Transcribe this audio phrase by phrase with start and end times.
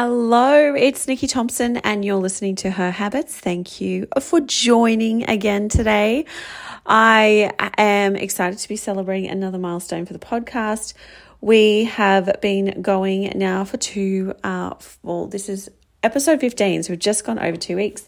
[0.00, 3.36] Hello, it's Nicky Thompson, and you're listening to Her Habits.
[3.36, 6.24] Thank you for joining again today.
[6.86, 10.94] I am excited to be celebrating another milestone for the podcast.
[11.40, 15.68] We have been going now for two, uh, well, this is
[16.04, 18.06] episode 15, so we've just gone over two weeks,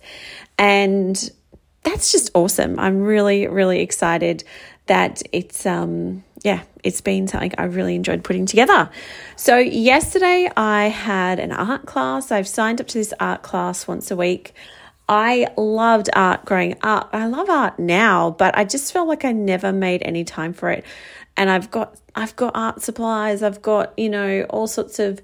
[0.56, 1.28] and
[1.82, 2.78] that's just awesome.
[2.78, 4.44] I'm really, really excited
[4.86, 8.90] that it's, um, yeah, it's been something I really enjoyed putting together.
[9.36, 12.30] So, yesterday I had an art class.
[12.32, 14.54] I've signed up to this art class once a week.
[15.10, 17.10] I loved art growing up.
[17.12, 20.70] I love art now, but I just felt like I never made any time for
[20.70, 20.84] it.
[21.36, 25.20] And I've got I've got art supplies, I've got, you know, all sorts of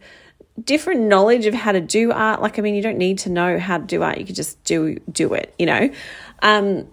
[0.63, 2.43] different knowledge of how to do art.
[2.43, 4.19] Like I mean, you don't need to know how to do art.
[4.19, 5.91] You could just do do it, you know.
[6.43, 6.89] Um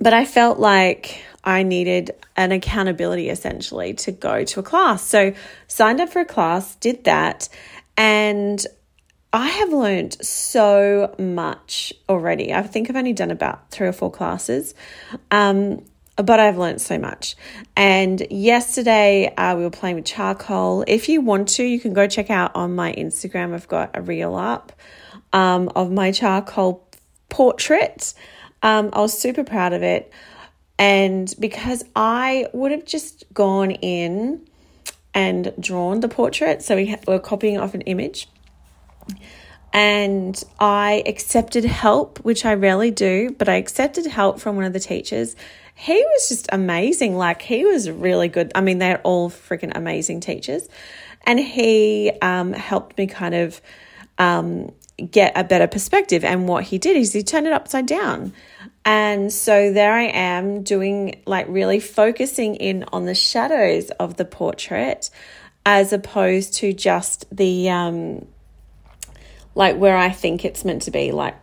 [0.00, 5.02] but I felt like I needed an accountability essentially to go to a class.
[5.02, 5.34] So,
[5.68, 7.48] signed up for a class, did that,
[7.96, 8.66] and
[9.34, 12.54] I have learned so much already.
[12.54, 14.76] I think I've only done about three or four classes,
[15.32, 17.34] um, but I've learned so much.
[17.76, 20.84] And yesterday uh, we were playing with charcoal.
[20.86, 23.54] If you want to, you can go check out on my Instagram.
[23.54, 24.72] I've got a reel up
[25.32, 26.88] um, of my charcoal
[27.28, 28.14] portrait.
[28.62, 30.12] Um, I was super proud of it.
[30.78, 34.46] And because I would have just gone in
[35.14, 38.28] and drawn the portrait, so we were copying off an image.
[39.72, 44.72] And I accepted help, which I rarely do, but I accepted help from one of
[44.72, 45.34] the teachers.
[45.74, 47.16] He was just amazing.
[47.16, 48.52] Like, he was really good.
[48.54, 50.68] I mean, they're all freaking amazing teachers.
[51.26, 53.60] And he um, helped me kind of
[54.18, 54.72] um,
[55.10, 56.24] get a better perspective.
[56.24, 58.32] And what he did is he turned it upside down.
[58.84, 64.24] And so there I am doing like really focusing in on the shadows of the
[64.24, 65.10] portrait
[65.64, 68.26] as opposed to just the um
[69.54, 71.36] like where I think it's meant to be like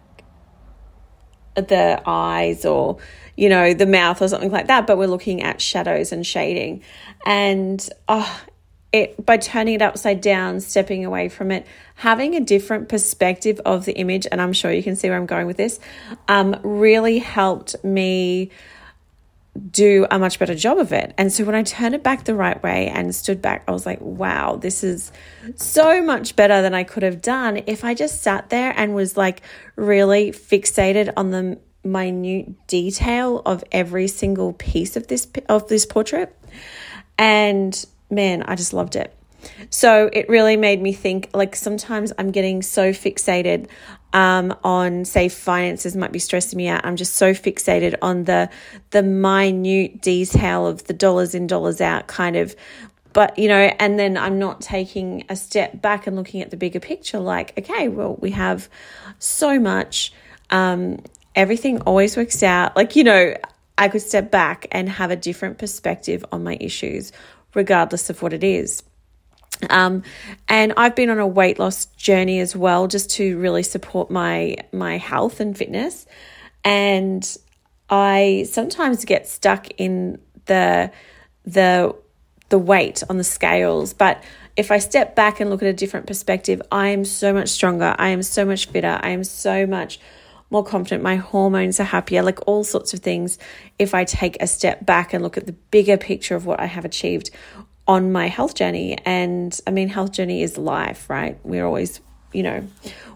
[1.55, 2.97] the eyes or
[3.35, 4.85] you know the mouth or something like that.
[4.85, 6.83] But we're looking at shadows and shading.
[7.25, 8.41] And oh
[8.93, 11.65] it by turning it upside down, stepping away from it,
[11.95, 15.25] having a different perspective of the image, and I'm sure you can see where I'm
[15.25, 15.79] going with this,
[16.27, 18.51] um, really helped me
[19.69, 21.13] do a much better job of it.
[21.17, 23.85] And so when I turned it back the right way and stood back, I was
[23.85, 25.11] like, wow, this is
[25.55, 29.17] so much better than I could have done if I just sat there and was
[29.17, 29.41] like
[29.75, 36.35] really fixated on the minute detail of every single piece of this of this portrait.
[37.17, 39.15] And man, I just loved it.
[39.69, 43.67] So it really made me think like sometimes I'm getting so fixated
[44.13, 46.85] um, on say finances might be stressing me out.
[46.85, 48.49] I'm just so fixated on the
[48.91, 52.55] the minute detail of the dollars in dollars out kind of
[53.13, 56.57] but you know and then I'm not taking a step back and looking at the
[56.57, 58.69] bigger picture like okay well we have
[59.19, 60.13] so much
[60.49, 60.99] um,
[61.35, 63.35] everything always works out like you know
[63.77, 67.11] I could step back and have a different perspective on my issues
[67.53, 68.83] regardless of what it is.
[69.69, 70.03] Um,
[70.47, 74.57] and I've been on a weight loss journey as well, just to really support my
[74.71, 76.05] my health and fitness.
[76.63, 77.37] And
[77.89, 80.91] I sometimes get stuck in the
[81.45, 81.95] the
[82.49, 84.23] the weight on the scales, but
[84.57, 87.95] if I step back and look at a different perspective, I am so much stronger.
[87.97, 88.99] I am so much fitter.
[89.01, 89.99] I am so much
[90.51, 91.01] more confident.
[91.01, 93.39] My hormones are happier, like all sorts of things.
[93.79, 96.65] If I take a step back and look at the bigger picture of what I
[96.65, 97.31] have achieved
[97.87, 98.97] on my health journey.
[99.05, 101.39] And I mean, health journey is life, right?
[101.43, 101.99] We're always,
[102.31, 102.67] you know,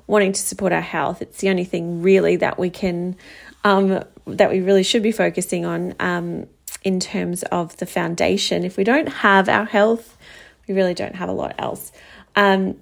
[0.07, 1.21] wanting to support our health.
[1.21, 3.15] It's the only thing really that we can,
[3.63, 6.47] um, that we really should be focusing on um,
[6.83, 8.63] in terms of the foundation.
[8.63, 10.17] If we don't have our health,
[10.67, 11.91] we really don't have a lot else.
[12.35, 12.77] Um,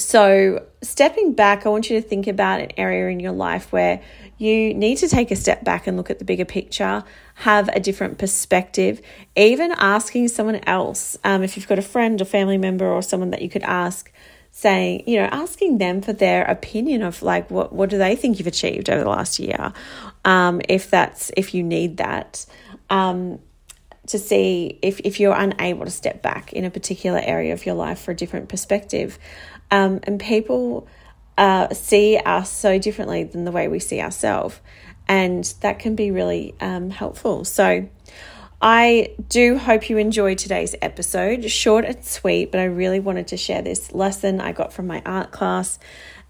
[0.00, 4.00] so, stepping back, I want you to think about an area in your life where
[4.38, 7.80] you need to take a step back and look at the bigger picture, have a
[7.80, 9.00] different perspective,
[9.36, 11.16] even asking someone else.
[11.24, 14.12] Um, if you've got a friend or family member or someone that you could ask,
[14.50, 18.38] saying, you know, asking them for their opinion of like what what do they think
[18.38, 19.72] you've achieved over the last year,
[20.24, 22.46] um, if that's if you need that.
[22.90, 23.40] Um,
[24.08, 27.74] to see if, if you're unable to step back in a particular area of your
[27.74, 29.18] life for a different perspective.
[29.70, 30.86] Um, and people
[31.38, 34.60] uh, see us so differently than the way we see ourselves.
[35.08, 37.44] And that can be really um, helpful.
[37.44, 37.88] So,
[38.62, 41.50] I do hope you enjoyed today's episode.
[41.50, 45.02] Short and sweet, but I really wanted to share this lesson I got from my
[45.04, 45.78] art class.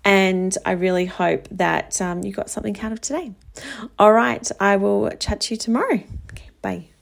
[0.04, 3.32] And I really hope that um, you got something out of today.
[4.00, 6.02] All right, I will chat to you tomorrow.
[6.32, 6.93] Okay, bye.